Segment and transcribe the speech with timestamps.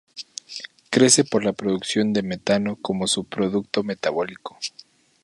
[0.89, 4.57] Crece por la producción de metano como subproducto metabólico.